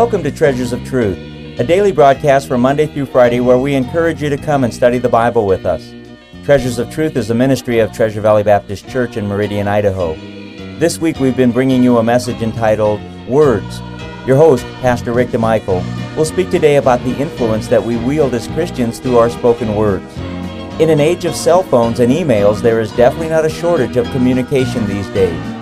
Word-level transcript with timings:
Welcome 0.00 0.22
to 0.22 0.32
Treasures 0.32 0.72
of 0.72 0.82
Truth, 0.82 1.18
a 1.60 1.62
daily 1.62 1.92
broadcast 1.92 2.48
from 2.48 2.62
Monday 2.62 2.86
through 2.86 3.04
Friday 3.04 3.40
where 3.40 3.58
we 3.58 3.74
encourage 3.74 4.22
you 4.22 4.30
to 4.30 4.38
come 4.38 4.64
and 4.64 4.72
study 4.72 4.96
the 4.96 5.10
Bible 5.10 5.44
with 5.44 5.66
us. 5.66 5.92
Treasures 6.42 6.78
of 6.78 6.90
Truth 6.90 7.18
is 7.18 7.28
a 7.28 7.34
ministry 7.34 7.80
of 7.80 7.92
Treasure 7.92 8.22
Valley 8.22 8.42
Baptist 8.42 8.88
Church 8.88 9.18
in 9.18 9.26
Meridian, 9.26 9.68
Idaho. 9.68 10.14
This 10.78 10.98
week 10.98 11.20
we've 11.20 11.36
been 11.36 11.52
bringing 11.52 11.82
you 11.82 11.98
a 11.98 12.02
message 12.02 12.40
entitled 12.40 12.98
Words. 13.28 13.80
Your 14.26 14.38
host, 14.38 14.64
Pastor 14.80 15.12
Rick 15.12 15.28
DeMichael, 15.28 15.84
will 16.16 16.24
speak 16.24 16.48
today 16.48 16.76
about 16.76 17.04
the 17.04 17.14
influence 17.18 17.68
that 17.68 17.84
we 17.84 17.98
wield 17.98 18.32
as 18.32 18.48
Christians 18.48 19.00
through 19.00 19.18
our 19.18 19.28
spoken 19.28 19.76
words. 19.76 20.16
In 20.80 20.88
an 20.88 20.98
age 20.98 21.26
of 21.26 21.36
cell 21.36 21.62
phones 21.62 22.00
and 22.00 22.10
emails, 22.10 22.62
there 22.62 22.80
is 22.80 22.90
definitely 22.92 23.28
not 23.28 23.44
a 23.44 23.50
shortage 23.50 23.98
of 23.98 24.10
communication 24.12 24.86
these 24.86 25.08
days. 25.08 25.59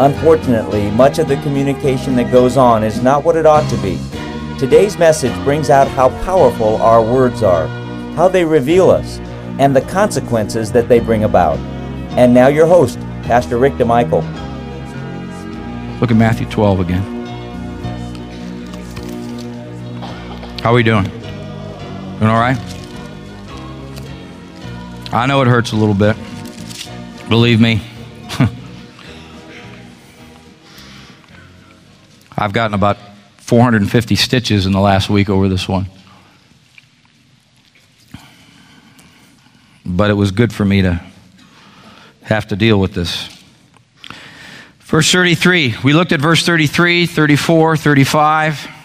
Unfortunately, 0.00 0.92
much 0.92 1.18
of 1.18 1.26
the 1.26 1.34
communication 1.42 2.14
that 2.14 2.30
goes 2.30 2.56
on 2.56 2.84
is 2.84 3.02
not 3.02 3.24
what 3.24 3.34
it 3.34 3.46
ought 3.46 3.68
to 3.68 3.76
be. 3.78 3.98
Today's 4.56 4.96
message 4.96 5.34
brings 5.42 5.70
out 5.70 5.88
how 5.88 6.10
powerful 6.24 6.76
our 6.76 7.02
words 7.02 7.42
are, 7.42 7.66
how 8.14 8.28
they 8.28 8.44
reveal 8.44 8.90
us, 8.90 9.18
and 9.58 9.74
the 9.74 9.80
consequences 9.80 10.70
that 10.70 10.88
they 10.88 11.00
bring 11.00 11.24
about. 11.24 11.58
And 12.16 12.32
now 12.32 12.46
your 12.46 12.66
host, 12.66 13.00
Pastor 13.24 13.58
Rick 13.58 13.72
DeMichael. 13.72 14.22
Look 16.00 16.12
at 16.12 16.16
Matthew 16.16 16.48
12 16.48 16.78
again. 16.78 17.02
How 20.62 20.70
are 20.70 20.74
we 20.74 20.84
doing? 20.84 21.04
Doing 21.04 22.30
all 22.30 22.38
right? 22.38 22.56
I 25.12 25.26
know 25.26 25.42
it 25.42 25.48
hurts 25.48 25.72
a 25.72 25.76
little 25.76 25.94
bit. 25.94 26.16
Believe 27.28 27.60
me. 27.60 27.80
I've 32.38 32.52
gotten 32.52 32.74
about 32.74 32.96
450 33.38 34.14
stitches 34.14 34.64
in 34.64 34.72
the 34.72 34.80
last 34.80 35.10
week 35.10 35.28
over 35.28 35.48
this 35.48 35.68
one. 35.68 35.86
But 39.84 40.10
it 40.10 40.14
was 40.14 40.30
good 40.30 40.52
for 40.52 40.64
me 40.64 40.82
to 40.82 41.00
have 42.22 42.46
to 42.48 42.56
deal 42.56 42.78
with 42.78 42.94
this. 42.94 43.28
Verse 44.80 45.10
33, 45.10 45.74
we 45.82 45.92
looked 45.92 46.12
at 46.12 46.20
verse 46.20 46.46
33, 46.46 47.06
34, 47.06 47.76
35. 47.76 48.77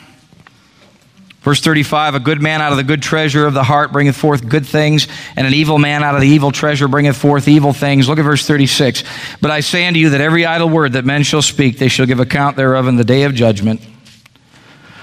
Verse 1.44 1.60
35 1.60 2.16
A 2.16 2.20
good 2.20 2.42
man 2.42 2.62
out 2.62 2.72
of 2.72 2.78
the 2.78 2.84
good 2.84 3.04
treasure 3.04 3.46
of 3.46 3.54
the 3.54 3.64
heart 3.64 3.92
bringeth 3.92 4.16
forth 4.16 4.48
good 4.48 4.66
things, 4.66 5.08
and 5.36 5.46
an 5.46 5.54
evil 5.54 5.78
man 5.78 6.04
out 6.04 6.16
of 6.16 6.22
the 6.22 6.28
evil 6.28 6.52
treasure 6.52 6.88
bringeth 6.88 7.18
forth 7.18 7.48
evil 7.48 7.74
things. 7.74 8.08
Look 8.08 8.18
at 8.18 8.24
verse 8.24 8.48
36. 8.48 9.04
But 9.42 9.52
I 9.52 9.60
say 9.60 9.86
unto 9.86 10.00
you 10.00 10.12
that 10.12 10.22
every 10.22 10.46
idle 10.46 10.70
word 10.70 10.94
that 10.94 11.06
men 11.06 11.24
shall 11.24 11.42
speak, 11.42 11.78
they 11.78 11.90
shall 11.90 12.06
give 12.06 12.20
account 12.20 12.56
thereof 12.56 12.88
in 12.88 12.96
the 12.96 13.04
day 13.04 13.24
of 13.24 13.36
judgment. 13.36 13.82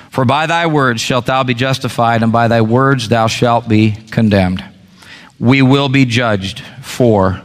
For 0.08 0.24
by 0.24 0.46
thy 0.46 0.66
words 0.66 1.00
shalt 1.00 1.26
thou 1.26 1.44
be 1.44 1.54
justified, 1.54 2.22
and 2.22 2.32
by 2.32 2.48
thy 2.48 2.62
words 2.62 3.08
thou 3.08 3.26
shalt 3.26 3.68
be 3.68 3.92
condemned. 4.10 4.64
We 5.38 5.62
will 5.62 5.88
be 5.88 6.04
judged 6.04 6.60
for 6.82 7.42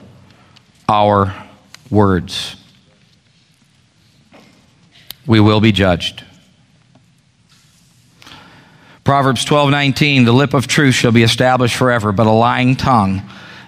our 0.88 1.36
words. 1.90 2.56
We 5.28 5.40
will 5.40 5.60
be 5.60 5.72
judged. 5.72 6.24
Proverbs 9.06 9.46
12 9.46 9.70
19, 9.70 10.26
the 10.26 10.32
lip 10.32 10.56
of 10.56 10.66
truth 10.66 10.96
shall 10.96 11.12
be 11.12 11.22
established 11.22 11.76
forever, 11.76 12.12
but 12.12 12.26
a 12.26 12.32
lying 12.32 12.76
tongue 12.76 13.22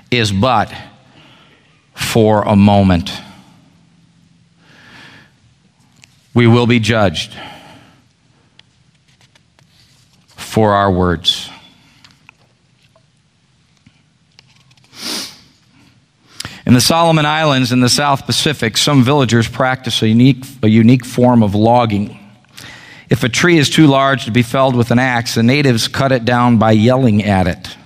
is 0.09 0.31
but 0.31 0.73
for 1.93 2.41
a 2.41 2.55
moment. 2.55 3.11
We 6.33 6.47
will 6.47 6.65
be 6.65 6.79
judged 6.79 7.37
for 10.27 10.73
our 10.73 10.91
words. 10.91 11.51
In 16.65 16.73
the 16.73 16.81
Solomon 16.81 17.27
Islands 17.27 17.71
in 17.71 17.79
the 17.79 17.89
South 17.89 18.25
Pacific, 18.25 18.75
some 18.75 19.03
villagers 19.03 19.47
practice 19.47 20.01
a 20.01 20.07
unique, 20.07 20.43
a 20.63 20.67
unique 20.67 21.05
form 21.05 21.43
of 21.43 21.53
logging. 21.53 22.26
If 23.09 23.23
a 23.23 23.29
tree 23.29 23.57
is 23.57 23.69
too 23.69 23.87
large 23.87 24.25
to 24.25 24.31
be 24.31 24.41
felled 24.41 24.75
with 24.75 24.91
an 24.91 24.99
axe, 24.99 25.35
the 25.35 25.43
natives 25.43 25.87
cut 25.87 26.11
it 26.11 26.25
down 26.25 26.57
by 26.57 26.71
yelling 26.71 27.23
at 27.23 27.47
it. 27.47 27.77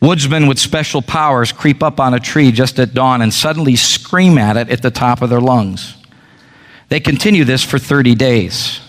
Woodsmen 0.00 0.48
with 0.48 0.58
special 0.58 1.00
powers 1.00 1.52
creep 1.52 1.80
up 1.80 2.00
on 2.00 2.12
a 2.12 2.18
tree 2.18 2.50
just 2.50 2.80
at 2.80 2.92
dawn 2.92 3.22
and 3.22 3.32
suddenly 3.32 3.76
scream 3.76 4.36
at 4.36 4.56
it 4.56 4.68
at 4.68 4.82
the 4.82 4.90
top 4.90 5.22
of 5.22 5.30
their 5.30 5.40
lungs. 5.40 5.96
They 6.88 6.98
continue 6.98 7.44
this 7.44 7.62
for 7.62 7.78
30 7.78 8.16
days. 8.16 8.80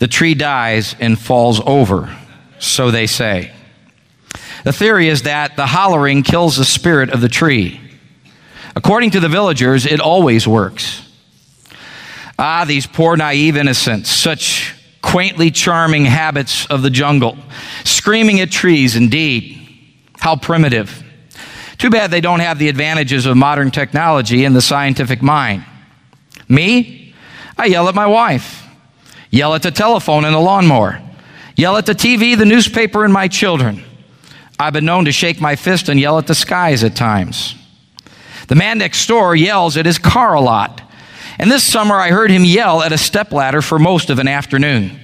The 0.00 0.06
tree 0.06 0.34
dies 0.34 0.94
and 1.00 1.18
falls 1.18 1.60
over, 1.64 2.14
so 2.58 2.90
they 2.90 3.06
say. 3.06 3.52
The 4.64 4.72
theory 4.72 5.08
is 5.08 5.22
that 5.22 5.56
the 5.56 5.66
hollering 5.66 6.22
kills 6.22 6.56
the 6.56 6.64
spirit 6.66 7.08
of 7.10 7.22
the 7.22 7.28
tree. 7.28 7.80
According 8.76 9.12
to 9.12 9.20
the 9.20 9.28
villagers, 9.30 9.86
it 9.86 10.00
always 10.00 10.46
works. 10.46 11.03
Ah, 12.38 12.64
these 12.64 12.86
poor 12.86 13.16
naive 13.16 13.56
innocents, 13.56 14.10
such 14.10 14.74
quaintly 15.02 15.50
charming 15.50 16.04
habits 16.04 16.66
of 16.66 16.82
the 16.82 16.90
jungle. 16.90 17.36
Screaming 17.84 18.40
at 18.40 18.50
trees, 18.50 18.96
indeed. 18.96 19.60
How 20.18 20.36
primitive. 20.36 21.02
Too 21.78 21.90
bad 21.90 22.10
they 22.10 22.20
don't 22.20 22.40
have 22.40 22.58
the 22.58 22.68
advantages 22.68 23.26
of 23.26 23.36
modern 23.36 23.70
technology 23.70 24.44
and 24.44 24.56
the 24.56 24.62
scientific 24.62 25.22
mind. 25.22 25.64
Me? 26.48 27.14
I 27.56 27.66
yell 27.66 27.88
at 27.88 27.94
my 27.94 28.06
wife, 28.06 28.66
yell 29.30 29.54
at 29.54 29.62
the 29.62 29.70
telephone 29.70 30.24
and 30.24 30.34
the 30.34 30.40
lawnmower, 30.40 31.00
yell 31.56 31.76
at 31.76 31.86
the 31.86 31.94
TV, 31.94 32.36
the 32.36 32.44
newspaper, 32.44 33.04
and 33.04 33.12
my 33.12 33.28
children. 33.28 33.84
I've 34.58 34.72
been 34.72 34.84
known 34.84 35.04
to 35.04 35.12
shake 35.12 35.40
my 35.40 35.56
fist 35.56 35.88
and 35.88 36.00
yell 36.00 36.18
at 36.18 36.26
the 36.26 36.34
skies 36.34 36.82
at 36.84 36.96
times. 36.96 37.54
The 38.48 38.54
man 38.54 38.78
next 38.78 39.06
door 39.06 39.34
yells 39.34 39.76
at 39.76 39.86
his 39.86 39.98
car 39.98 40.34
a 40.34 40.40
lot. 40.40 40.80
And 41.38 41.50
this 41.50 41.64
summer, 41.64 41.96
I 41.96 42.10
heard 42.10 42.30
him 42.30 42.44
yell 42.44 42.82
at 42.82 42.92
a 42.92 42.98
stepladder 42.98 43.62
for 43.62 43.78
most 43.78 44.10
of 44.10 44.18
an 44.18 44.28
afternoon. 44.28 45.00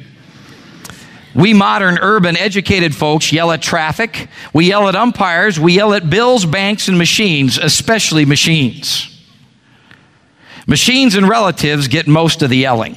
We 1.34 1.54
modern, 1.54 1.98
urban, 2.00 2.36
educated 2.36 2.94
folks 2.94 3.32
yell 3.32 3.52
at 3.52 3.62
traffic. 3.62 4.28
We 4.52 4.66
yell 4.66 4.88
at 4.88 4.96
umpires. 4.96 5.60
We 5.60 5.74
yell 5.74 5.92
at 5.94 6.10
bills, 6.10 6.44
banks, 6.44 6.88
and 6.88 6.98
machines, 6.98 7.56
especially 7.56 8.24
machines. 8.24 9.06
Machines 10.66 11.14
and 11.14 11.28
relatives 11.28 11.88
get 11.88 12.06
most 12.06 12.42
of 12.42 12.50
the 12.50 12.56
yelling. 12.56 12.96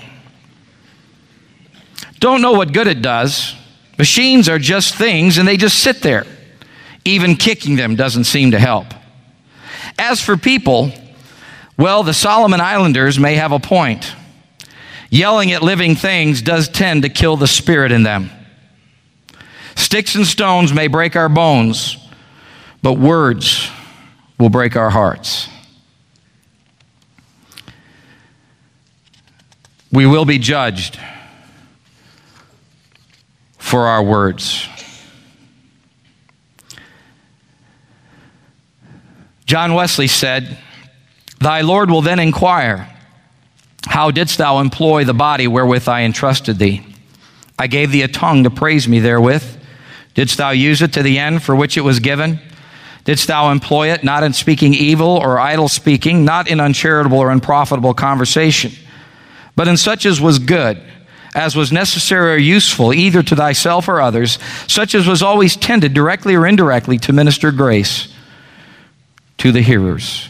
Don't 2.19 2.41
know 2.41 2.53
what 2.53 2.73
good 2.73 2.87
it 2.87 3.01
does. 3.01 3.55
Machines 3.97 4.49
are 4.49 4.59
just 4.59 4.95
things 4.95 5.37
and 5.37 5.47
they 5.47 5.57
just 5.57 5.79
sit 5.79 6.01
there. 6.01 6.25
Even 7.05 7.35
kicking 7.35 7.75
them 7.75 7.95
doesn't 7.95 8.23
seem 8.23 8.51
to 8.51 8.59
help. 8.59 8.87
As 9.99 10.21
for 10.21 10.37
people, 10.37 10.91
well, 11.83 12.01
the 12.01 12.13
Solomon 12.13 12.61
Islanders 12.61 13.19
may 13.19 13.35
have 13.35 13.51
a 13.51 13.59
point. 13.59 14.15
Yelling 15.09 15.51
at 15.51 15.61
living 15.61 15.97
things 15.97 16.41
does 16.41 16.69
tend 16.69 17.01
to 17.01 17.09
kill 17.09 17.35
the 17.35 17.45
spirit 17.45 17.91
in 17.91 18.03
them. 18.03 18.29
Sticks 19.75 20.15
and 20.15 20.25
stones 20.25 20.71
may 20.71 20.87
break 20.87 21.17
our 21.17 21.27
bones, 21.27 21.97
but 22.81 22.93
words 22.93 23.69
will 24.39 24.47
break 24.47 24.77
our 24.77 24.89
hearts. 24.89 25.49
We 29.91 30.05
will 30.05 30.23
be 30.23 30.37
judged 30.37 30.97
for 33.57 33.87
our 33.87 34.01
words. 34.01 34.69
John 39.45 39.73
Wesley 39.73 40.07
said, 40.07 40.57
Thy 41.43 41.59
Lord 41.59 41.91
will 41.91 42.01
then 42.01 42.19
inquire, 42.19 42.89
How 43.85 44.11
didst 44.11 44.37
thou 44.37 44.59
employ 44.59 45.03
the 45.03 45.13
body 45.13 45.45
wherewith 45.45 45.89
I 45.89 46.03
entrusted 46.03 46.57
thee? 46.57 46.85
I 47.59 47.67
gave 47.67 47.91
thee 47.91 48.01
a 48.01 48.07
tongue 48.07 48.45
to 48.45 48.49
praise 48.49 48.87
me 48.87 48.99
therewith. 48.99 49.43
Didst 50.13 50.37
thou 50.37 50.51
use 50.51 50.81
it 50.81 50.93
to 50.93 51.03
the 51.03 51.19
end 51.19 51.43
for 51.43 51.53
which 51.53 51.75
it 51.75 51.81
was 51.81 51.99
given? 51.99 52.39
Didst 53.03 53.27
thou 53.27 53.51
employ 53.51 53.91
it 53.91 54.05
not 54.05 54.23
in 54.23 54.31
speaking 54.31 54.73
evil 54.73 55.09
or 55.09 55.37
idle 55.37 55.67
speaking, 55.67 56.23
not 56.23 56.47
in 56.47 56.61
uncharitable 56.61 57.19
or 57.19 57.29
unprofitable 57.29 57.93
conversation, 57.93 58.71
but 59.57 59.67
in 59.67 59.75
such 59.75 60.05
as 60.05 60.21
was 60.21 60.39
good, 60.39 60.81
as 61.35 61.57
was 61.57 61.73
necessary 61.73 62.35
or 62.35 62.37
useful, 62.37 62.93
either 62.93 63.21
to 63.21 63.35
thyself 63.35 63.89
or 63.89 63.99
others, 63.99 64.39
such 64.67 64.95
as 64.95 65.05
was 65.05 65.21
always 65.21 65.57
tended 65.57 65.93
directly 65.93 66.35
or 66.35 66.47
indirectly 66.47 66.97
to 66.99 67.11
minister 67.11 67.51
grace 67.51 68.07
to 69.39 69.51
the 69.51 69.61
hearers? 69.61 70.29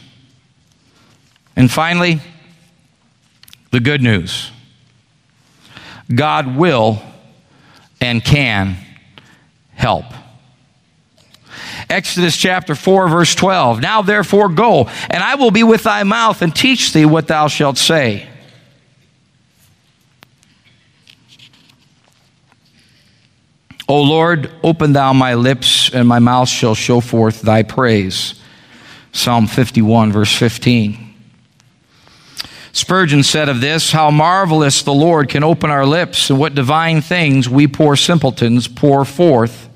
And 1.55 1.71
finally, 1.71 2.19
the 3.71 3.79
good 3.79 4.01
news 4.01 4.51
God 6.13 6.55
will 6.55 7.01
and 8.01 8.23
can 8.23 8.77
help. 9.73 10.05
Exodus 11.89 12.35
chapter 12.35 12.75
4, 12.75 13.07
verse 13.07 13.35
12. 13.35 13.81
Now 13.81 14.01
therefore 14.01 14.49
go, 14.49 14.89
and 15.09 15.23
I 15.23 15.35
will 15.35 15.51
be 15.51 15.63
with 15.63 15.83
thy 15.83 16.03
mouth 16.03 16.41
and 16.41 16.55
teach 16.55 16.93
thee 16.93 17.05
what 17.05 17.27
thou 17.27 17.47
shalt 17.47 17.77
say. 17.77 18.27
O 23.87 24.01
Lord, 24.01 24.49
open 24.63 24.93
thou 24.93 25.13
my 25.13 25.33
lips, 25.35 25.93
and 25.93 26.07
my 26.07 26.19
mouth 26.19 26.47
shall 26.47 26.73
show 26.73 26.99
forth 26.99 27.41
thy 27.41 27.63
praise. 27.63 28.35
Psalm 29.11 29.45
51, 29.45 30.11
verse 30.11 30.35
15. 30.35 31.02
Spurgeon 32.73 33.21
said 33.21 33.49
of 33.49 33.61
this, 33.61 33.91
How 33.91 34.09
marvelous 34.09 34.81
the 34.81 34.93
Lord 34.93 35.29
can 35.29 35.43
open 35.43 35.69
our 35.69 35.85
lips, 35.85 36.31
and 36.31 36.39
what 36.39 36.55
divine 36.55 37.01
things 37.01 37.47
we 37.47 37.67
poor 37.67 37.95
simpletons 37.95 38.67
pour 38.67 39.05
forth 39.05 39.69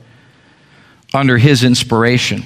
under 1.14 1.38
his 1.38 1.64
inspiration. 1.64 2.44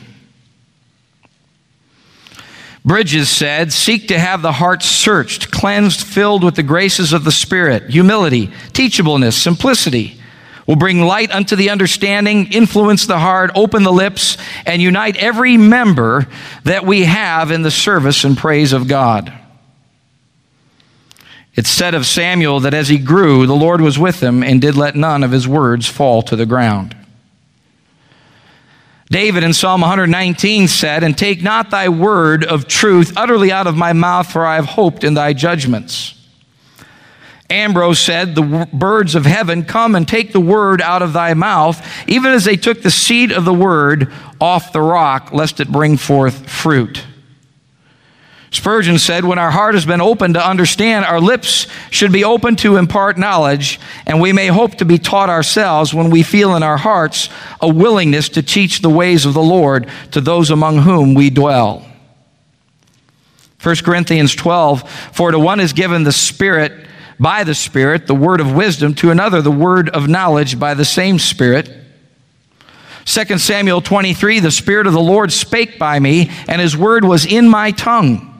Bridges 2.83 3.29
said, 3.29 3.71
Seek 3.71 4.09
to 4.09 4.19
have 4.19 4.41
the 4.41 4.51
heart 4.51 4.83
searched, 4.83 5.51
cleansed, 5.51 6.01
filled 6.01 6.43
with 6.43 6.55
the 6.55 6.63
graces 6.63 7.13
of 7.13 7.23
the 7.23 7.31
Spirit, 7.31 7.89
humility, 7.89 8.47
teachableness, 8.73 9.33
simplicity. 9.33 10.17
Will 10.67 10.75
bring 10.75 11.01
light 11.01 11.31
unto 11.31 11.55
the 11.55 11.69
understanding, 11.69 12.51
influence 12.51 13.05
the 13.05 13.19
heart, 13.19 13.51
open 13.55 13.83
the 13.83 13.91
lips, 13.91 14.37
and 14.65 14.81
unite 14.81 15.15
every 15.17 15.57
member 15.57 16.27
that 16.65 16.85
we 16.85 17.03
have 17.03 17.51
in 17.51 17.61
the 17.61 17.71
service 17.71 18.23
and 18.25 18.37
praise 18.37 18.73
of 18.73 18.87
God. 18.87 19.40
It's 21.53 21.69
said 21.69 21.93
of 21.93 22.05
Samuel 22.05 22.61
that 22.61 22.73
as 22.73 22.87
he 22.87 22.97
grew, 22.97 23.45
the 23.45 23.55
Lord 23.55 23.81
was 23.81 23.99
with 23.99 24.21
him 24.21 24.41
and 24.41 24.61
did 24.61 24.75
let 24.75 24.95
none 24.95 25.23
of 25.23 25.31
his 25.31 25.47
words 25.47 25.87
fall 25.87 26.21
to 26.23 26.35
the 26.35 26.45
ground. 26.45 26.95
David 29.09 29.43
in 29.43 29.51
Psalm 29.51 29.81
119 29.81 30.69
said, 30.69 31.03
And 31.03 31.17
take 31.17 31.43
not 31.43 31.69
thy 31.69 31.89
word 31.89 32.45
of 32.45 32.65
truth 32.65 33.11
utterly 33.17 33.51
out 33.51 33.67
of 33.67 33.75
my 33.75 33.91
mouth, 33.91 34.31
for 34.31 34.45
I 34.45 34.55
have 34.55 34.65
hoped 34.65 35.03
in 35.03 35.15
thy 35.15 35.33
judgments. 35.33 36.17
Ambrose 37.49 37.99
said, 37.99 38.33
The 38.33 38.69
birds 38.71 39.13
of 39.13 39.25
heaven 39.25 39.65
come 39.65 39.95
and 39.95 40.07
take 40.07 40.31
the 40.31 40.39
word 40.39 40.81
out 40.81 41.01
of 41.01 41.11
thy 41.11 41.33
mouth, 41.33 41.85
even 42.07 42.31
as 42.31 42.45
they 42.45 42.55
took 42.55 42.81
the 42.81 42.89
seed 42.89 43.33
of 43.33 43.43
the 43.43 43.53
word 43.53 44.13
off 44.39 44.71
the 44.71 44.81
rock, 44.81 45.33
lest 45.33 45.59
it 45.59 45.69
bring 45.69 45.97
forth 45.97 46.49
fruit. 46.49 47.03
Spurgeon 48.51 48.99
said, 48.99 49.23
When 49.23 49.39
our 49.39 49.49
heart 49.49 49.75
has 49.75 49.85
been 49.85 50.01
opened 50.01 50.33
to 50.33 50.45
understand, 50.45 51.05
our 51.05 51.21
lips 51.21 51.67
should 51.89 52.11
be 52.11 52.25
open 52.25 52.57
to 52.57 52.75
impart 52.75 53.17
knowledge, 53.17 53.79
and 54.05 54.19
we 54.19 54.33
may 54.33 54.47
hope 54.47 54.75
to 54.75 54.85
be 54.85 54.97
taught 54.97 55.29
ourselves 55.29 55.93
when 55.93 56.09
we 56.09 56.21
feel 56.21 56.55
in 56.57 56.61
our 56.61 56.77
hearts 56.77 57.29
a 57.61 57.69
willingness 57.69 58.27
to 58.29 58.43
teach 58.43 58.81
the 58.81 58.89
ways 58.89 59.25
of 59.25 59.33
the 59.33 59.41
Lord 59.41 59.89
to 60.11 60.19
those 60.19 60.51
among 60.51 60.79
whom 60.79 61.13
we 61.13 61.29
dwell. 61.29 61.85
1 63.63 63.75
Corinthians 63.77 64.35
12, 64.35 64.89
For 65.13 65.31
to 65.31 65.39
one 65.39 65.61
is 65.61 65.71
given 65.71 66.03
the 66.03 66.11
Spirit 66.11 66.87
by 67.17 67.45
the 67.45 67.55
Spirit, 67.55 68.05
the 68.05 68.15
word 68.15 68.41
of 68.41 68.53
wisdom, 68.53 68.95
to 68.95 69.11
another, 69.11 69.41
the 69.41 69.51
word 69.51 69.87
of 69.89 70.09
knowledge 70.09 70.59
by 70.59 70.73
the 70.73 70.83
same 70.83 71.19
Spirit. 71.19 71.71
2 73.05 73.37
Samuel 73.37 73.79
23, 73.79 74.41
the 74.41 74.51
Spirit 74.51 74.87
of 74.87 74.93
the 74.93 74.99
Lord 74.99 75.31
spake 75.31 75.79
by 75.79 75.99
me, 75.99 76.31
and 76.49 76.59
his 76.59 76.75
word 76.75 77.05
was 77.05 77.25
in 77.25 77.47
my 77.47 77.71
tongue. 77.71 78.30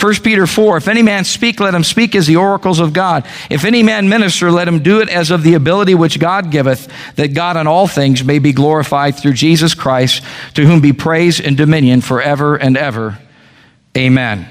1 0.00 0.14
Peter 0.22 0.46
4 0.46 0.78
If 0.78 0.88
any 0.88 1.02
man 1.02 1.24
speak, 1.24 1.60
let 1.60 1.74
him 1.74 1.84
speak 1.84 2.14
as 2.14 2.26
the 2.26 2.36
oracles 2.36 2.80
of 2.80 2.92
God. 2.92 3.26
If 3.50 3.64
any 3.64 3.82
man 3.82 4.08
minister, 4.08 4.50
let 4.50 4.66
him 4.66 4.82
do 4.82 5.00
it 5.00 5.10
as 5.10 5.30
of 5.30 5.42
the 5.42 5.54
ability 5.54 5.94
which 5.94 6.18
God 6.18 6.50
giveth, 6.50 6.88
that 7.16 7.34
God 7.34 7.56
in 7.56 7.66
all 7.66 7.86
things 7.86 8.24
may 8.24 8.38
be 8.38 8.52
glorified 8.52 9.16
through 9.18 9.34
Jesus 9.34 9.74
Christ, 9.74 10.24
to 10.54 10.64
whom 10.64 10.80
be 10.80 10.92
praise 10.92 11.40
and 11.40 11.56
dominion 11.56 12.00
forever 12.00 12.56
and 12.56 12.76
ever. 12.76 13.18
Amen. 13.96 14.48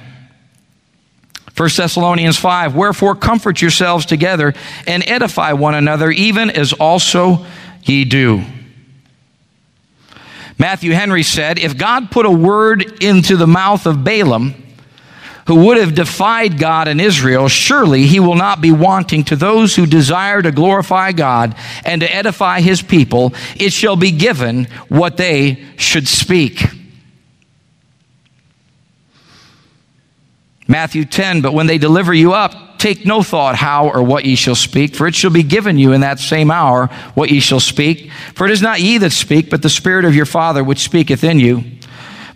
1 1.57 1.69
Thessalonians 1.75 2.37
5 2.37 2.75
Wherefore 2.75 3.15
comfort 3.15 3.61
yourselves 3.61 4.05
together 4.05 4.53
and 4.85 5.07
edify 5.09 5.53
one 5.53 5.73
another, 5.73 6.11
even 6.11 6.49
as 6.49 6.73
also 6.73 7.45
ye 7.83 8.05
do. 8.05 8.45
Matthew 10.59 10.91
Henry 10.91 11.23
said, 11.23 11.57
If 11.57 11.77
God 11.77 12.11
put 12.11 12.25
a 12.25 12.31
word 12.31 13.01
into 13.01 13.35
the 13.35 13.47
mouth 13.47 13.85
of 13.85 14.03
Balaam, 14.03 14.68
who 15.49 15.65
would 15.65 15.77
have 15.77 15.95
defied 15.95 16.59
God 16.59 16.87
and 16.87 17.01
Israel, 17.01 17.47
surely 17.47 18.05
he 18.05 18.19
will 18.19 18.35
not 18.35 18.61
be 18.61 18.71
wanting 18.71 19.23
to 19.23 19.35
those 19.35 19.75
who 19.75 19.87
desire 19.87 20.43
to 20.43 20.51
glorify 20.51 21.11
God 21.11 21.55
and 21.83 22.01
to 22.01 22.15
edify 22.15 22.61
his 22.61 22.83
people. 22.83 23.33
It 23.55 23.73
shall 23.73 23.95
be 23.95 24.11
given 24.11 24.65
what 24.89 25.17
they 25.17 25.65
should 25.75 26.07
speak. 26.07 26.65
Matthew 30.67 31.03
10, 31.03 31.41
but 31.41 31.55
when 31.55 31.65
they 31.65 31.79
deliver 31.79 32.13
you 32.13 32.33
up, 32.33 32.77
take 32.77 33.03
no 33.03 33.23
thought 33.23 33.55
how 33.55 33.89
or 33.89 34.03
what 34.03 34.25
ye 34.25 34.35
shall 34.35 34.53
speak, 34.53 34.93
for 34.93 35.07
it 35.07 35.15
shall 35.15 35.31
be 35.31 35.41
given 35.41 35.79
you 35.79 35.93
in 35.93 36.01
that 36.01 36.19
same 36.19 36.51
hour 36.51 36.91
what 37.15 37.31
ye 37.31 37.39
shall 37.39 37.59
speak. 37.59 38.11
For 38.35 38.45
it 38.45 38.51
is 38.51 38.61
not 38.61 38.81
ye 38.81 38.99
that 38.99 39.13
speak, 39.13 39.49
but 39.49 39.63
the 39.63 39.69
Spirit 39.69 40.05
of 40.05 40.13
your 40.13 40.27
Father 40.27 40.63
which 40.63 40.83
speaketh 40.83 41.23
in 41.23 41.39
you. 41.39 41.63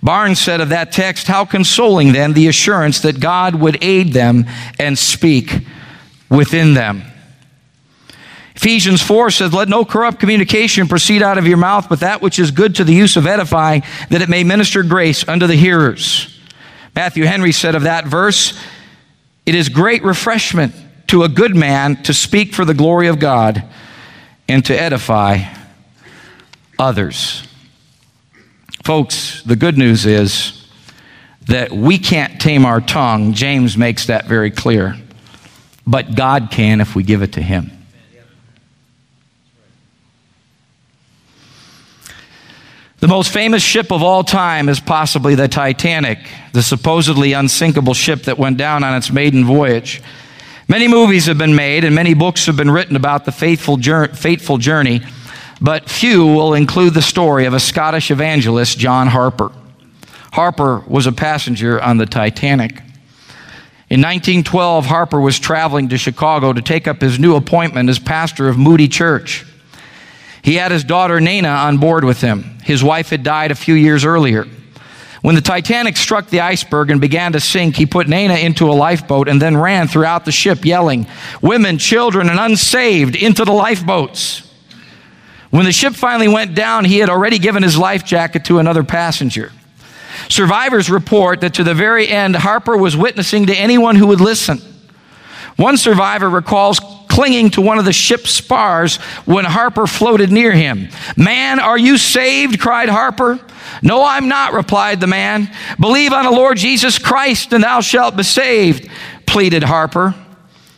Barnes 0.03 0.39
said 0.39 0.59
of 0.59 0.69
that 0.69 0.91
text, 0.91 1.27
How 1.27 1.45
consoling 1.45 2.11
then 2.11 2.33
the 2.33 2.49
assurance 2.49 2.99
that 2.99 3.21
God 3.21 3.55
would 3.55 3.81
aid 3.81 4.11
them 4.11 4.45
and 4.77 4.99
speak 4.99 5.65
within 6.29 6.73
them. 6.73 7.03
Ephesians 8.53 9.01
4 9.01 9.31
says, 9.31 9.53
Let 9.53 9.69
no 9.69 9.85
corrupt 9.85 10.19
communication 10.19 10.89
proceed 10.89 11.23
out 11.23 11.37
of 11.37 11.47
your 11.47 11.57
mouth, 11.57 11.87
but 11.87 12.01
that 12.01 12.21
which 12.21 12.37
is 12.37 12.51
good 12.51 12.75
to 12.75 12.83
the 12.83 12.93
use 12.93 13.15
of 13.15 13.25
edifying, 13.25 13.83
that 14.09 14.21
it 14.21 14.27
may 14.27 14.43
minister 14.43 14.83
grace 14.83 15.27
unto 15.27 15.47
the 15.47 15.55
hearers. 15.55 16.29
Matthew 16.93 17.23
Henry 17.23 17.53
said 17.53 17.73
of 17.73 17.83
that 17.83 18.05
verse, 18.05 18.59
It 19.45 19.55
is 19.55 19.69
great 19.69 20.03
refreshment 20.03 20.75
to 21.07 21.23
a 21.23 21.29
good 21.29 21.55
man 21.55 22.03
to 22.03 22.13
speak 22.13 22.53
for 22.53 22.65
the 22.65 22.73
glory 22.73 23.07
of 23.07 23.19
God 23.19 23.63
and 24.49 24.65
to 24.65 24.79
edify 24.79 25.45
others. 26.77 27.47
Folks, 28.83 29.41
the 29.43 29.55
good 29.55 29.77
news 29.77 30.05
is 30.05 30.67
that 31.47 31.71
we 31.71 31.97
can't 31.97 32.41
tame 32.41 32.65
our 32.65 32.81
tongue. 32.81 33.31
James 33.31 33.77
makes 33.77 34.07
that 34.07 34.27
very 34.27 34.51
clear. 34.51 34.97
But 35.87 36.15
God 36.15 36.49
can 36.51 36.81
if 36.81 36.93
we 36.93 37.03
give 37.03 37.21
it 37.21 37.33
to 37.33 37.41
Him. 37.41 37.71
The 42.99 43.07
most 43.07 43.31
famous 43.31 43.63
ship 43.63 43.91
of 43.91 44.03
all 44.03 44.23
time 44.23 44.67
is 44.67 44.79
possibly 44.81 45.35
the 45.35 45.47
Titanic, 45.47 46.19
the 46.51 46.63
supposedly 46.63 47.33
unsinkable 47.33 47.93
ship 47.93 48.23
that 48.23 48.37
went 48.37 48.57
down 48.57 48.83
on 48.83 48.95
its 48.95 49.11
maiden 49.11 49.45
voyage. 49.45 50.01
Many 50.67 50.89
movies 50.89 51.25
have 51.27 51.37
been 51.37 51.55
made 51.55 51.85
and 51.85 51.95
many 51.95 52.13
books 52.13 52.45
have 52.47 52.57
been 52.57 52.71
written 52.71 52.97
about 52.97 53.23
the 53.23 53.31
faithful 53.31 53.77
journey 53.77 55.01
but 55.63 55.89
few 55.89 56.25
will 56.27 56.53
include 56.53 56.93
the 56.93 57.01
story 57.01 57.45
of 57.45 57.53
a 57.53 57.59
Scottish 57.59 58.11
evangelist, 58.11 58.77
John 58.77 59.07
Harper. 59.07 59.49
Harper 60.33 60.83
was 60.87 61.07
a 61.07 61.13
passenger 61.13 61.81
on 61.81 61.95
the 61.97 62.05
Titanic. 62.05 62.71
In 63.89 64.01
1912, 64.01 64.85
Harper 64.85 65.21
was 65.21 65.39
traveling 65.39 65.87
to 65.89 65.97
Chicago 65.97 66.51
to 66.51 66.61
take 66.61 66.85
up 66.85 66.99
his 66.99 67.17
new 67.17 67.35
appointment 67.35 67.89
as 67.89 67.97
pastor 67.97 68.49
of 68.49 68.57
Moody 68.57 68.89
Church. 68.89 69.45
He 70.41 70.55
had 70.55 70.71
his 70.71 70.83
daughter 70.83 71.21
Nana 71.21 71.47
on 71.47 71.77
board 71.77 72.03
with 72.03 72.19
him. 72.19 72.57
His 72.63 72.83
wife 72.83 73.09
had 73.09 73.23
died 73.23 73.51
a 73.51 73.55
few 73.55 73.75
years 73.75 74.03
earlier. 74.03 74.45
When 75.21 75.35
the 75.35 75.41
Titanic 75.41 75.95
struck 75.95 76.27
the 76.27 76.41
iceberg 76.41 76.91
and 76.91 76.99
began 76.99 77.31
to 77.31 77.39
sink, 77.39 77.77
he 77.77 77.85
put 77.85 78.09
Nana 78.09 78.35
into 78.35 78.69
a 78.69 78.73
lifeboat 78.73 79.29
and 79.29 79.41
then 79.41 79.55
ran 79.55 79.87
throughout 79.87 80.25
the 80.25 80.33
ship 80.33 80.65
yelling, 80.65 81.07
Women, 81.41 81.77
children, 81.77 82.27
and 82.27 82.37
unsaved 82.37 83.15
into 83.15 83.45
the 83.45 83.53
lifeboats. 83.53 84.42
When 85.53 85.65
the 85.65 85.71
ship 85.71 85.93
finally 85.93 86.27
went 86.27 86.55
down, 86.55 86.83
he 86.83 86.97
had 86.97 87.11
already 87.11 87.37
given 87.37 87.61
his 87.61 87.77
life 87.77 88.03
jacket 88.03 88.45
to 88.45 88.57
another 88.57 88.83
passenger. 88.83 89.51
Survivors 90.27 90.89
report 90.89 91.41
that 91.41 91.53
to 91.53 91.63
the 91.63 91.75
very 91.75 92.07
end, 92.07 92.35
Harper 92.35 92.75
was 92.75 92.97
witnessing 92.97 93.45
to 93.45 93.55
anyone 93.55 93.95
who 93.95 94.07
would 94.07 94.19
listen. 94.19 94.59
One 95.55 95.77
survivor 95.77 96.27
recalls 96.27 96.79
clinging 97.07 97.51
to 97.51 97.61
one 97.61 97.77
of 97.77 97.85
the 97.85 97.93
ship's 97.93 98.31
spars 98.31 98.95
when 99.25 99.45
Harper 99.45 99.85
floated 99.85 100.31
near 100.31 100.53
him. 100.53 100.89
Man, 101.15 101.59
are 101.59 101.77
you 101.77 101.99
saved? 101.99 102.59
cried 102.59 102.89
Harper. 102.89 103.39
No, 103.83 104.03
I'm 104.03 104.27
not, 104.27 104.53
replied 104.53 105.01
the 105.01 105.05
man. 105.05 105.51
Believe 105.79 106.13
on 106.13 106.25
the 106.25 106.31
Lord 106.31 106.57
Jesus 106.57 106.97
Christ 106.97 107.53
and 107.53 107.63
thou 107.63 107.81
shalt 107.81 108.17
be 108.17 108.23
saved, 108.23 108.89
pleaded 109.27 109.61
Harper. 109.61 110.15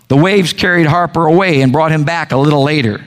The 0.10 0.18
waves 0.18 0.52
carried 0.52 0.88
Harper 0.88 1.26
away 1.28 1.62
and 1.62 1.72
brought 1.72 1.94
him 1.94 2.04
back 2.04 2.34
a 2.34 2.38
little 2.38 2.62
later. 2.62 3.02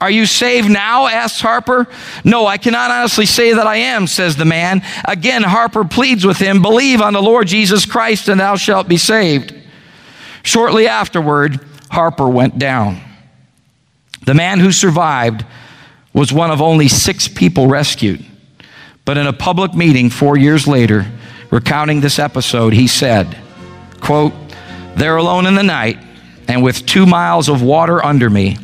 Are 0.00 0.10
you 0.10 0.24
saved 0.24 0.70
now? 0.70 1.06
asks 1.06 1.40
Harper. 1.40 1.86
No, 2.24 2.46
I 2.46 2.56
cannot 2.56 2.90
honestly 2.90 3.26
say 3.26 3.52
that 3.52 3.66
I 3.66 3.76
am, 3.76 4.06
says 4.06 4.34
the 4.34 4.46
man. 4.46 4.82
Again, 5.04 5.42
Harper 5.42 5.84
pleads 5.84 6.24
with 6.24 6.38
him 6.38 6.62
Believe 6.62 7.02
on 7.02 7.12
the 7.12 7.22
Lord 7.22 7.48
Jesus 7.48 7.84
Christ, 7.84 8.28
and 8.28 8.40
thou 8.40 8.56
shalt 8.56 8.88
be 8.88 8.96
saved. 8.96 9.54
Shortly 10.42 10.88
afterward, 10.88 11.60
Harper 11.90 12.28
went 12.28 12.58
down. 12.58 13.02
The 14.24 14.34
man 14.34 14.58
who 14.58 14.72
survived 14.72 15.44
was 16.14 16.32
one 16.32 16.50
of 16.50 16.62
only 16.62 16.88
six 16.88 17.28
people 17.28 17.66
rescued. 17.66 18.24
But 19.04 19.18
in 19.18 19.26
a 19.26 19.32
public 19.32 19.74
meeting 19.74 20.08
four 20.08 20.38
years 20.38 20.66
later, 20.66 21.10
recounting 21.50 22.00
this 22.00 22.18
episode, 22.18 22.72
he 22.72 22.86
said, 22.86 23.36
quote, 24.00 24.32
There 24.94 25.16
alone 25.16 25.46
in 25.46 25.54
the 25.54 25.62
night, 25.62 25.98
and 26.48 26.62
with 26.62 26.86
two 26.86 27.06
miles 27.06 27.48
of 27.48 27.62
water 27.62 28.04
under 28.04 28.30
me, 28.30 28.56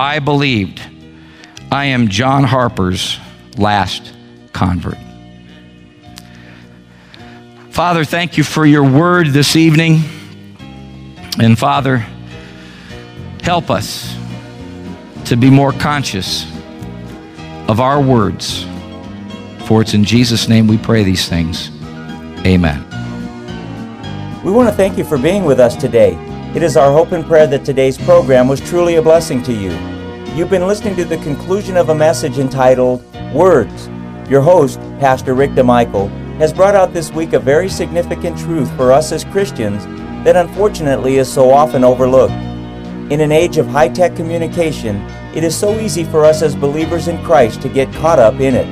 I 0.00 0.18
believed. 0.18 0.80
I 1.70 1.84
am 1.84 2.08
John 2.08 2.42
Harper's 2.42 3.18
last 3.58 4.14
convert. 4.54 4.96
Father, 7.68 8.06
thank 8.06 8.38
you 8.38 8.42
for 8.42 8.64
your 8.64 8.82
word 8.82 9.26
this 9.26 9.56
evening. 9.56 10.00
And 11.38 11.58
Father, 11.58 11.98
help 13.42 13.68
us 13.68 14.16
to 15.26 15.36
be 15.36 15.50
more 15.50 15.72
conscious 15.72 16.50
of 17.68 17.78
our 17.78 18.00
words. 18.00 18.64
For 19.66 19.82
it's 19.82 19.92
in 19.92 20.04
Jesus' 20.04 20.48
name 20.48 20.66
we 20.66 20.78
pray 20.78 21.04
these 21.04 21.28
things. 21.28 21.70
Amen. 22.46 22.86
We 24.42 24.50
want 24.50 24.70
to 24.70 24.74
thank 24.74 24.96
you 24.96 25.04
for 25.04 25.18
being 25.18 25.44
with 25.44 25.60
us 25.60 25.76
today. 25.76 26.29
It 26.52 26.64
is 26.64 26.76
our 26.76 26.90
hope 26.90 27.12
and 27.12 27.24
prayer 27.24 27.46
that 27.46 27.64
today's 27.64 27.96
program 27.96 28.48
was 28.48 28.60
truly 28.60 28.96
a 28.96 29.02
blessing 29.02 29.40
to 29.44 29.52
you. 29.52 29.70
You've 30.34 30.50
been 30.50 30.66
listening 30.66 30.96
to 30.96 31.04
the 31.04 31.18
conclusion 31.18 31.76
of 31.76 31.90
a 31.90 31.94
message 31.94 32.38
entitled 32.38 33.04
Words. 33.32 33.88
Your 34.28 34.40
host, 34.40 34.80
Pastor 34.98 35.34
Rick 35.34 35.52
DeMichael, 35.52 36.10
has 36.38 36.52
brought 36.52 36.74
out 36.74 36.92
this 36.92 37.12
week 37.12 37.34
a 37.34 37.38
very 37.38 37.68
significant 37.68 38.36
truth 38.36 38.68
for 38.76 38.90
us 38.90 39.12
as 39.12 39.22
Christians 39.26 39.84
that 40.24 40.34
unfortunately 40.34 41.18
is 41.18 41.32
so 41.32 41.52
often 41.52 41.84
overlooked. 41.84 42.32
In 43.12 43.20
an 43.20 43.30
age 43.30 43.56
of 43.56 43.68
high 43.68 43.88
tech 43.88 44.16
communication, 44.16 44.96
it 45.32 45.44
is 45.44 45.56
so 45.56 45.78
easy 45.78 46.02
for 46.02 46.24
us 46.24 46.42
as 46.42 46.56
believers 46.56 47.06
in 47.06 47.22
Christ 47.22 47.62
to 47.62 47.68
get 47.68 47.92
caught 47.94 48.18
up 48.18 48.40
in 48.40 48.56
it. 48.56 48.66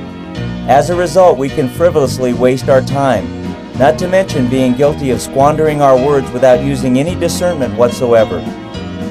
As 0.67 0.89
a 0.89 0.97
result, 0.97 1.37
we 1.37 1.47
can 1.47 1.69
frivolously 1.69 2.33
waste 2.33 2.67
our 2.67 2.81
time, 2.81 3.38
not 3.79 3.97
to 3.97 4.09
mention 4.09 4.49
being 4.49 4.73
guilty 4.73 5.09
of 5.09 5.21
squandering 5.21 5.81
our 5.81 5.95
words 5.95 6.29
without 6.31 6.61
using 6.61 6.99
any 6.99 7.15
discernment 7.15 7.73
whatsoever. 7.75 8.41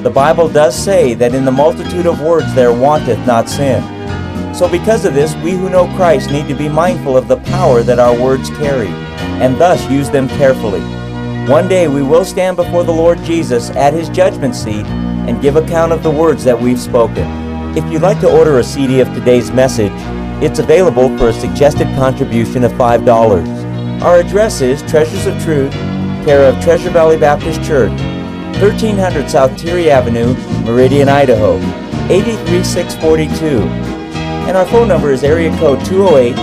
The 0.02 0.10
Bible 0.10 0.46
does 0.46 0.76
say 0.76 1.14
that 1.14 1.34
in 1.34 1.46
the 1.46 1.50
multitude 1.50 2.04
of 2.04 2.20
words 2.20 2.54
there 2.54 2.70
wanteth 2.70 3.26
not 3.26 3.48
sin. 3.48 3.82
So, 4.54 4.68
because 4.68 5.06
of 5.06 5.14
this, 5.14 5.34
we 5.37 5.52
who 5.52 5.70
know 5.70 5.87
Christ 5.96 6.30
need 6.30 6.48
to 6.48 6.54
be 6.54 6.68
mindful 6.68 7.16
of 7.16 7.28
the 7.28 7.38
power 7.38 7.82
that 7.82 7.98
our 7.98 8.14
words 8.20 8.50
carry, 8.50 8.88
and 9.40 9.58
thus 9.58 9.90
use 9.90 10.10
them 10.10 10.28
carefully. 10.28 10.82
One 11.48 11.66
day 11.66 11.88
we 11.88 12.02
will 12.02 12.26
stand 12.26 12.58
before 12.58 12.84
the 12.84 12.92
Lord 12.92 13.22
Jesus 13.25 13.70
at 13.70 13.94
his 13.94 14.10
judgment 14.10 14.54
seat 14.54 14.84
and 14.84 15.40
give 15.40 15.56
account 15.56 15.92
of 15.92 16.02
the 16.02 16.10
words 16.10 16.44
that 16.44 16.60
we've 16.60 16.78
spoken. 16.78 17.26
If 17.75 17.90
you'd 17.90 18.02
like 18.02 18.20
to 18.20 18.30
order 18.30 18.58
a 18.58 18.64
CD 18.64 19.00
of 19.00 19.08
today's 19.14 19.50
message, 19.50 19.92
it's 20.42 20.58
available 20.58 21.16
for 21.16 21.28
a 21.28 21.32
suggested 21.32 21.87
contribution 21.96 22.64
of 22.64 22.72
$5. 22.72 23.57
Our 24.02 24.21
address 24.21 24.61
is 24.61 24.81
Treasures 24.83 25.26
of 25.26 25.43
Truth, 25.43 25.73
care 26.25 26.49
of 26.49 26.62
Treasure 26.62 26.88
Valley 26.90 27.17
Baptist 27.17 27.61
Church, 27.64 27.90
1300 28.61 29.28
South 29.28 29.50
Teare 29.57 29.88
Avenue, 29.88 30.35
Meridian, 30.62 31.09
Idaho, 31.09 31.57
83642. 32.07 33.59
And 34.47 34.57
our 34.57 34.67
phone 34.67 34.87
number 34.87 35.11
is 35.11 35.25
area 35.25 35.50
code 35.59 35.85
208 35.85 36.38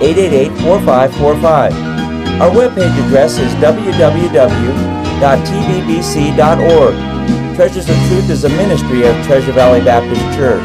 888 0.00 0.50
4545. 0.62 1.72
Our 2.40 2.50
webpage 2.50 3.06
address 3.06 3.38
is 3.38 3.52
www.tvbc.org. 3.54 3.96
Treasures 7.56 7.88
of 7.90 7.96
Truth 8.06 8.30
is 8.30 8.44
a 8.44 8.50
ministry 8.50 9.04
of 9.04 9.20
Treasure 9.26 9.50
Valley 9.50 9.80
Baptist 9.80 10.22
Church. 10.38 10.62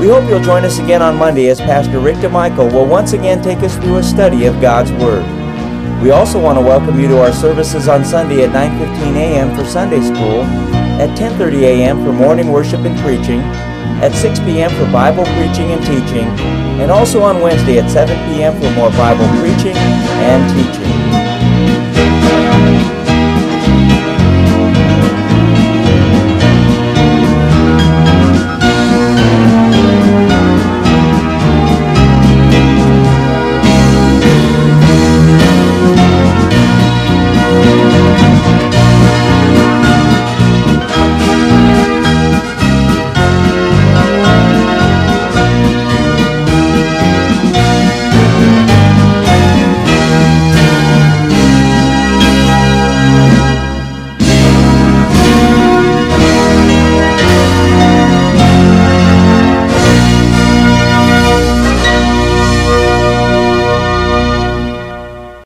We 0.00 0.06
hope 0.06 0.28
you'll 0.28 0.44
join 0.44 0.64
us 0.64 0.78
again 0.78 1.02
on 1.02 1.16
Monday 1.16 1.48
as 1.48 1.58
Pastor 1.58 1.98
Rick 1.98 2.18
DeMichael 2.18 2.72
will 2.72 2.86
once 2.86 3.14
again 3.14 3.42
take 3.42 3.58
us 3.64 3.76
through 3.78 3.96
a 3.96 4.02
study 4.04 4.46
of 4.46 4.60
God's 4.60 4.92
Word. 4.92 5.35
We 6.02 6.10
also 6.10 6.38
want 6.40 6.58
to 6.58 6.62
welcome 6.64 7.00
you 7.00 7.08
to 7.08 7.20
our 7.20 7.32
services 7.32 7.88
on 7.88 8.04
Sunday 8.04 8.44
at 8.44 8.50
9:15 8.50 9.16
a.m. 9.16 9.56
for 9.56 9.64
Sunday 9.64 10.00
School, 10.00 10.42
at 11.00 11.16
10:30 11.18 11.62
a.m. 11.64 12.04
for 12.04 12.12
morning 12.12 12.52
worship 12.52 12.80
and 12.84 12.96
preaching, 13.00 13.40
at 14.04 14.12
6 14.12 14.40
p.m. 14.40 14.70
for 14.70 14.84
Bible 14.92 15.24
preaching 15.24 15.72
and 15.72 15.80
teaching, 15.80 16.28
and 16.80 16.90
also 16.90 17.22
on 17.22 17.40
Wednesday 17.40 17.78
at 17.78 17.90
7 17.90 18.14
p.m. 18.28 18.54
for 18.60 18.70
more 18.72 18.90
Bible 18.90 19.26
preaching 19.40 19.76
and 19.76 20.42
teaching. 20.54 21.25